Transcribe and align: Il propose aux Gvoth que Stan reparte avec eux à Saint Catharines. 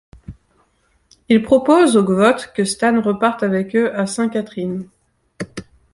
Il 1.29 1.43
propose 1.43 1.95
aux 1.95 2.01
Gvoth 2.03 2.51
que 2.55 2.63
Stan 2.65 2.99
reparte 3.03 3.43
avec 3.43 3.75
eux 3.75 3.93
à 3.93 4.07
Saint 4.07 4.29
Catharines. 4.29 4.87